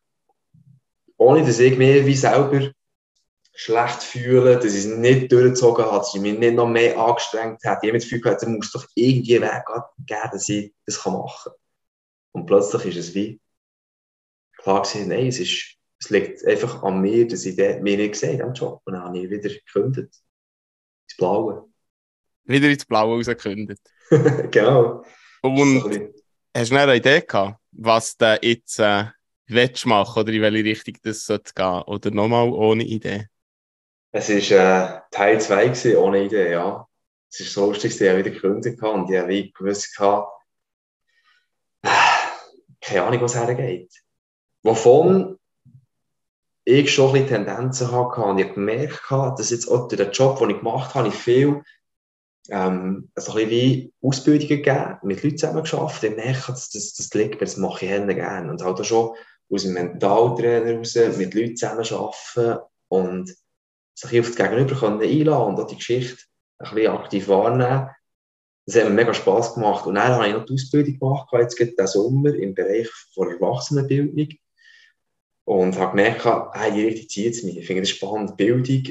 [1.17, 2.71] Ohne dass ich mich wie selber
[3.53, 7.65] schlecht fühle, dass ich es nicht durchgezogen habe, dass ich mich nicht noch mehr angestrengt
[7.65, 7.81] habe.
[7.83, 9.65] Ich habe das Gefühl gehabt, es muss doch irgendwie einen Weg
[10.07, 11.59] geben, dass ich das machen kann.
[12.31, 13.41] Und plötzlich ist es wie
[14.59, 18.13] klar gesehen, nein, es ist es liegt einfach an mir, dass ich den, mich nicht
[18.13, 18.81] gesehen habe, Job.
[18.85, 20.15] Und dann habe ich wieder gekündigt.
[21.05, 21.69] Ins Blaue.
[22.45, 23.83] Wieder ins Blaue rausgekündigt.
[24.51, 25.05] genau.
[25.43, 26.13] Und
[26.57, 29.07] hast du eine Idee gehabt, was du jetzt äh,
[29.47, 31.83] willst machen oder in welche Richtung das sollte gehen?
[31.83, 33.27] Oder nochmal ohne Idee?
[34.13, 36.87] Es war äh, Teil 2 ohne Idee, ja.
[37.31, 40.33] Es ist so lustig, dass ich wieder gekündigt habe und ich habe gewusst, gehabt,
[41.83, 41.89] äh,
[42.81, 43.93] keine Ahnung, was hergeht.
[44.63, 45.38] Wovon
[46.69, 50.13] ich schon ein bisschen Tendenzen hatte und ich gemerkt habe, dass jetzt auch durch den
[50.13, 51.63] Job, den ich gemacht habe, ich viel
[52.51, 56.03] ähm, also ein bisschen wie Ausbildungen gegeben, mit Leuten zusammen geschafft.
[56.05, 58.51] Ich merke, dass das, liegt das mache ich gerne.
[58.51, 59.15] Und halt auch schon
[59.51, 63.35] aus dem Mentaltrainer raus mit Leuten zusammen arbeiten und
[63.95, 66.23] sich auf das Gegenüber einladen und auch die Geschichte
[66.59, 67.91] ein bisschen aktiv wahrnehmen.
[68.67, 69.87] Das hat mir mega Spass gemacht.
[69.87, 73.27] Und dann habe ich noch die Ausbildung gemacht, jetzt geht der Sommer im Bereich der
[73.29, 74.29] Erwachsenenbildung.
[75.49, 77.57] Und habe gemerkt, hey, die Richtung zieht es mich.
[77.57, 78.37] Ich finde das spannend.
[78.37, 78.85] Bildung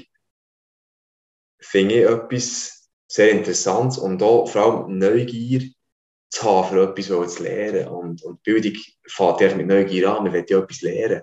[1.59, 5.69] finde ich etwas sehr Interessantes und auch vor allem Neugier
[6.31, 7.89] zu haben, für etwas zu lernen.
[7.89, 8.73] Und, und Bildung
[9.07, 11.21] fängt ja mit Neugier an, man will ja etwas lernen.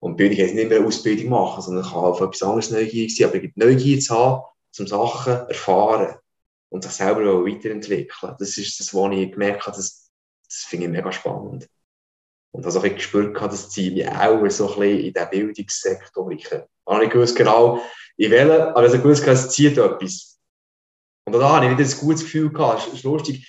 [0.00, 3.38] Und Bildung heißt nicht mehr Ausbildung machen, sondern kann auf etwas anderes neugierig sein, aber
[3.54, 4.42] Neugier zu haben,
[4.72, 6.16] zum Sachen erfahren
[6.70, 8.34] und sich selber weiterentwickeln.
[8.36, 10.10] Das ist das, was ich gemerkt habe, das,
[10.44, 11.68] das finde ich mega spannend.
[12.54, 16.30] Und also ich gespürt habe, das ziehe ich auch so ein bisschen in den Bildungssektor.
[16.30, 17.80] Ich habe nicht gewusst genau,
[18.16, 20.38] in welchen, aber ich habe gewusst, es zieht etwas.
[21.24, 22.86] Und da habe ich wieder ein gutes Gefühl gehabt.
[22.88, 23.48] Es ist lustig.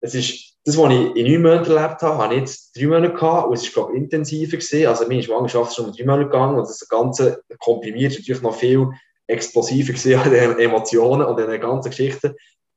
[0.00, 3.14] Es ist, das, was ich in neun Monaten erlebt habe, habe ich jetzt drei Monate
[3.14, 4.86] gehabt und es ist, glaube ich, intensiver gewesen.
[4.86, 8.88] Also meine Schwangerschaft ist schon drei Monate gegangen und das Ganze komprimiert natürlich noch viel
[9.26, 12.34] explosiver gewesen an den Emotionen und den ganzen Geschichten.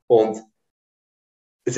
[0.07, 0.37] Und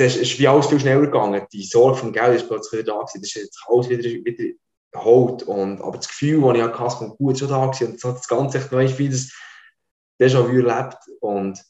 [0.00, 1.46] es ist, wie alles viel schneller gegangen.
[1.52, 3.20] Die Sorge vom Geld ist plötzlich wieder da gewesen.
[3.20, 4.54] Das ist jetzt alles wieder, wieder
[4.92, 5.42] geholt.
[5.44, 7.92] Und, aber das Gefühl, das ich hatte, vom Gut schon da gewesen.
[7.92, 9.32] Und das hat das Ganze echt noch wie das
[10.20, 11.60] Déjà-vu erlebt und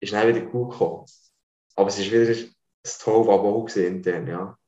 [0.00, 1.06] ist dann wieder gut gekommen.
[1.74, 2.54] Aber es ist wieder ein
[3.00, 4.58] Tollwabo intern, ja.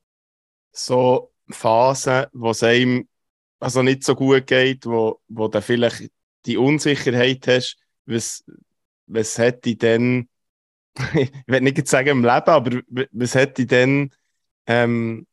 [0.72, 3.08] So Phasen, wo es einem
[3.60, 6.10] also nicht so gut geht, wo, wo du vielleicht
[6.46, 8.44] die Unsicherheit hast, was,
[9.06, 10.28] was hätte ich denn
[11.14, 12.80] ich will nicht sagen im Leben, aber
[13.12, 14.10] was hätte ich denn,
[14.66, 15.26] ähm,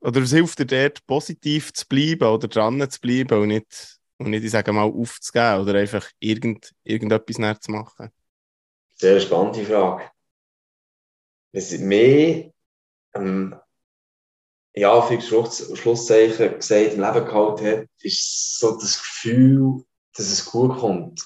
[0.00, 4.30] oder was hilft dir dort, positiv zu bleiben oder dran zu bleiben und nicht, und
[4.30, 8.10] nicht ich sage mal, aufzugeben oder einfach irgend, irgendetwas näher zu machen?
[8.94, 10.10] Sehr spannende Frage.
[11.52, 12.50] Was mehr,
[13.14, 13.56] ähm,
[14.74, 20.44] ja, für Schluss, Schlusszeichen gesagt, im Leben gehalten hat, ist so das Gefühl, dass es
[20.44, 21.20] gut kommt.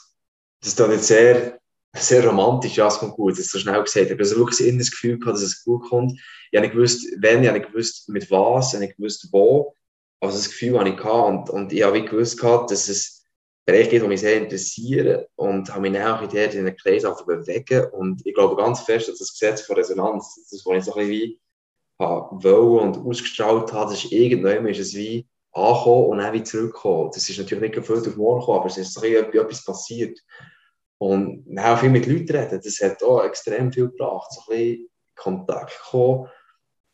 [0.61, 1.61] Das ist dann jetzt sehr
[1.95, 4.07] sehr romantisch, ja, es kommt gut, das ist so schnell gesagt.
[4.07, 6.13] Ich habe also wirklich in das Gefühl gehabt, dass es gut kommt.
[6.51, 9.29] Ich habe nicht gewusst, wenn, ich habe nicht gewusst, mit was, ich habe nicht gewusst,
[9.31, 9.75] wo.
[10.21, 13.25] Aber das Gefühl habe ich gehabt und, und ich habe wie gewusst gehabt, dass es
[13.65, 17.87] Bereiche gibt, die mich sehr interessieren und habe mich auch in den Kreis bewegen.
[17.93, 21.07] Und ich glaube ganz fest, dass das Gesetz von Resonanz, das, was ich so ein
[21.07, 21.41] bisschen wie
[21.99, 27.11] wollen und ausgestrahlt habe, das ist irgendwann ist es wie angekommen und dann wieder zurückgekommen.
[27.15, 30.19] Das ist natürlich nicht gefühlt auf morgen gekommen, aber es ist so etwas passiert.
[31.03, 34.31] Und auch viel mit Leuten reden, das hat auch extrem viel gebracht.
[34.31, 36.29] So ein bisschen Kontakt kommen.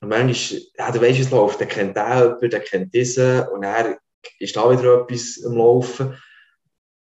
[0.00, 3.64] Und manchmal, ja, du weißt, es läuft, der kennt den jemanden, der kennt diesen, und
[3.64, 3.98] er
[4.38, 6.16] ist da wieder etwas am Laufen.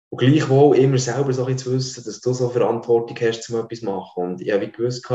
[0.09, 3.79] Und gleichwohl immer selber so ein zu wissen, dass du so Verantwortung hast, um etwas
[3.79, 4.23] zu machen.
[4.23, 5.09] Und ich habe gewusst,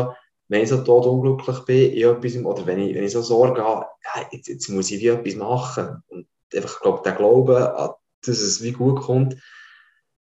[0.48, 3.62] wenn ich so tot unglücklich bin, in etwas, oder wenn ich, wenn ich so Sorge
[3.62, 6.02] habe, ja, jetzt, jetzt muss ich wie etwas machen.
[6.06, 9.36] Und einfach, ich glaube, der Glaube, dass es wie gut kommt,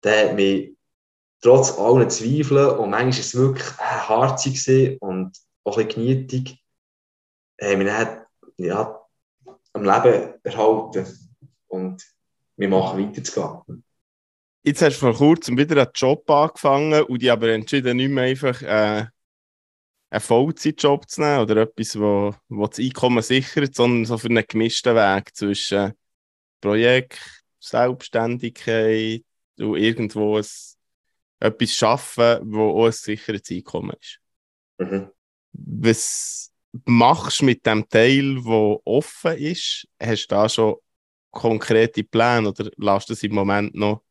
[0.03, 0.76] der hat mich
[1.41, 4.47] trotz allen Zweifeln, und manchmal war es wirklich hart
[5.01, 5.33] und
[5.65, 6.63] auch ein bisschen genietig,
[7.61, 8.27] haben wir dann,
[8.59, 9.01] ja,
[9.73, 11.07] am Leben erhalten
[11.69, 12.03] und
[12.57, 13.85] wir machen weiterzugehen.
[14.63, 18.25] Jetzt hast du vor kurzem wieder einen Job angefangen und dich aber entschieden, nicht mehr
[18.25, 19.07] einfach äh,
[20.11, 24.45] einen Vollzeitjob zu nehmen oder etwas, wo, wo das Einkommen sichert, sondern so für einen
[24.47, 25.93] gemischten Weg zwischen
[26.61, 27.21] Projekt,
[27.61, 29.23] Selbstständigkeit
[29.59, 30.47] und irgendwo ein
[31.41, 34.21] etwas schaffen, wo auch ein sicheres Einkommen ist.
[34.79, 35.11] Mhm.
[35.53, 36.53] Was
[36.85, 39.87] machst du mit dem Teil, der offen ist?
[40.01, 40.77] Hast du da schon
[41.31, 44.03] konkrete Pläne oder lässt du es im Moment noch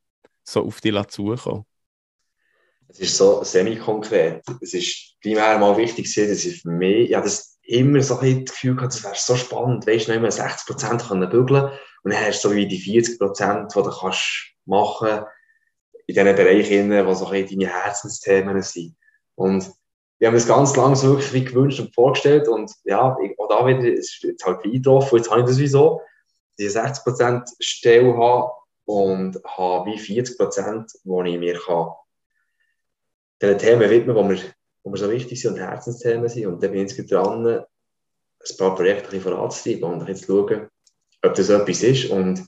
[0.44, 1.64] so auf dich zukommen?
[2.88, 4.44] Es ist so semi-konkret.
[4.60, 8.54] Es ist primär mal wichtig, dass ich für mich, ja, das immer so ein das
[8.54, 11.70] Gefühl hatte, das wäre so spannend, weißt du, noch immer 60 Prozent bügeln
[12.04, 15.26] und dann hast du so wie die 40 Prozent, die du kannst machen kannst,
[16.06, 18.96] in diesen Bereichen, die so ein deine Herzensthemen sind.
[19.34, 19.70] Und
[20.18, 23.48] wir haben das ganz lange so wirklich wie gewünscht und vorgestellt und ja, ich, auch
[23.48, 26.00] da wieder, es ist jetzt halt eingetroffen, jetzt habe ich das wieso,
[26.58, 28.50] diese 60% Stelle habe
[28.86, 31.88] und habe wie 40%, wo ich mir kann
[33.42, 36.46] den Themen widmen, die mir, mir so wichtig sind und Herzensthemen sind.
[36.46, 40.68] Und dann bin ich jetzt dran, ein paar Projekte voranzutreiben und jetzt schauen,
[41.22, 42.10] ob das etwas ist.
[42.10, 42.46] Und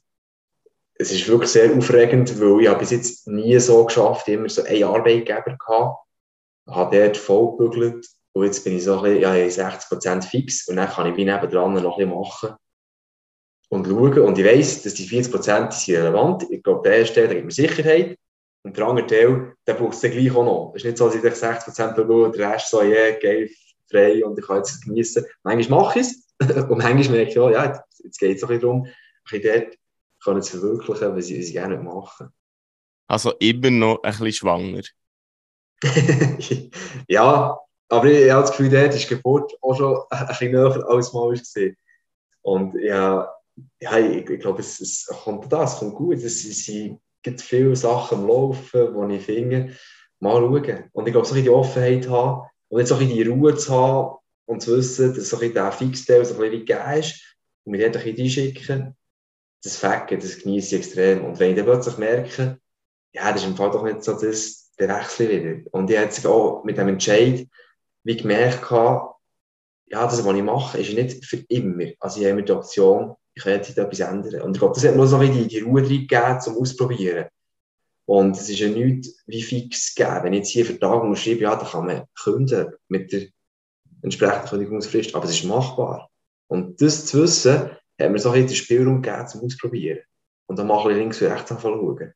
[0.99, 4.83] es ist wirklich sehr aufregend, weil ich bis jetzt nie so geschafft, immer so einen
[4.83, 5.99] Arbeitgeber gehabt,
[6.67, 10.77] habe dort voll gebügelt und jetzt bin ich so ein bisschen, ja, 60% fix und
[10.77, 12.57] dann kann ich wie nebendran noch ein bisschen machen
[13.69, 16.47] und schauen und ich weiss, dass die 40% sind relevant.
[16.51, 18.19] Ich glaube, der erste Teil, gibt mir Sicherheit
[18.65, 20.73] und der andere Teil, der braucht es dann gleich auch noch.
[20.75, 23.51] Es ist nicht so, dass ich 60% schaue und der Rest so, ja, yeah, geil,
[23.89, 25.25] frei und ich kann jetzt genießen.
[25.45, 26.27] Manchmal mache ich es
[26.69, 28.93] und manchmal merke ich, ja, ja jetzt geht es ein bisschen darum, ein
[29.31, 29.79] bisschen dort
[30.23, 32.31] können es verwirklichen, was sie, sie gerne machen.
[33.07, 34.83] Also immer noch ein bisschen schwanger.
[37.09, 37.59] ja,
[37.89, 41.13] aber ich, habe das Gefühl, dort ist die Geburt auch schon ein bisschen näher als
[41.13, 41.73] mal war.
[42.43, 43.33] Und ja,
[43.81, 46.17] ja ich, ich glaube, es, es kommt das, es kommt gut.
[46.17, 46.67] Es, es
[47.23, 49.77] gibt viele Sachen am Laufen, die ich finde,
[50.21, 50.91] mal schauen.
[50.93, 54.19] Und ich glaube, so ein die Offenheit haben und jetzt auch die Ruhe zu haben
[54.47, 57.91] und zu wissen, dass so ein der Fixteil so ein bisschen gegeben ist und mir
[57.91, 58.97] dort ein bisschen reinschicken,
[59.63, 61.25] das Facken, das genieße ich extrem.
[61.25, 62.59] Und wenn ich dann plötzlich merke,
[63.13, 65.71] ja, das ist im Fall doch nicht so das, der Wechsel wieder.
[65.73, 67.47] Und ich habe auch mit dem Entscheid
[68.05, 71.87] wie gemerkt, ja, das, was ich mache, ist nicht für immer.
[71.99, 74.43] Also ich habe immer die Option, ich kann jetzt etwas ändern.
[74.43, 77.27] Und ich glaube, das hat nur so die, die Ruhe drin gegeben, zum Ausprobieren.
[78.05, 80.25] Und es ist ja nichts wie fix gegeben.
[80.25, 83.27] Wenn ich jetzt hier für Tage schreibe, ja, dann kann man künden mit der
[84.03, 86.11] entsprechenden Kündigungsfrist, aber es ist machbar.
[86.47, 90.01] Und das zu wissen, hat mir so ein bisschen den Spielraum gegeben, zum Ausprobieren.
[90.47, 92.13] Und dann mache ich links und rechts schauen.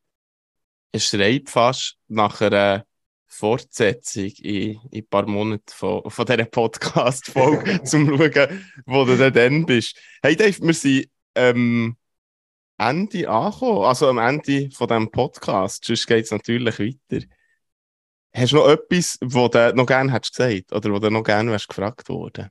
[0.93, 2.85] Es schreit fast nach einer
[3.27, 9.67] Fortsetzung in, in ein paar Monaten von, von dieser Podcast-Folge, zum schauen, wo du dann
[9.67, 9.99] bist.
[10.23, 11.97] Hey Dave, wir sind ähm,
[12.79, 15.85] Ende angekommen, also am Ende von diesem Podcast.
[15.85, 17.25] Sonst geht es natürlich weiter.
[18.35, 21.51] Hast du noch etwas, was du noch gerne hättest gesagt oder wo du noch gerne
[21.51, 22.49] wärst gefragt worden?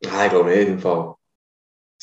[0.00, 1.14] Nein, ich glaube nicht, im Fall.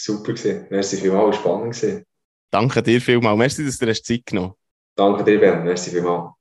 [0.03, 0.65] Super gewesen.
[0.69, 2.05] Merci vielmals, spannend gewesen.
[2.49, 3.37] Danke dir vielmals.
[3.37, 4.55] Merci, dass du dir Zeit genommen
[4.95, 5.63] Danke dir, Ben.
[5.63, 6.33] Merci vielmals.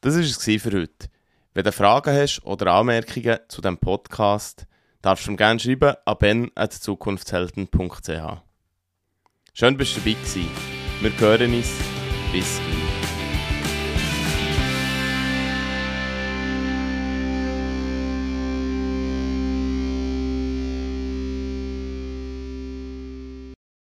[0.00, 1.06] Das war es für heute.
[1.54, 4.66] Wenn du Fragen hast oder Anmerkungen zu diesem Podcast,
[5.00, 8.42] darfst du mir gerne schreiben an ben.zukunftshelden.ch.
[9.54, 10.50] Schön, dass du dabei gewesen.
[11.00, 11.72] Wir hören uns.
[12.32, 12.75] Bis gleich.